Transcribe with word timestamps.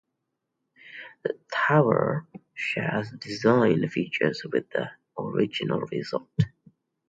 The 1.21 1.39
tower 1.53 2.25
shares 2.55 3.11
design 3.11 3.87
features 3.89 4.43
with 4.51 4.67
the 4.71 4.89
original 5.15 5.81
resort. 5.81 6.27